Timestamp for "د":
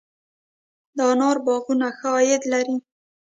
0.95-0.97